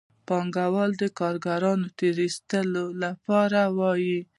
[0.27, 4.19] پانګوال د کارګرانو د تېر ایستلو لپاره وايي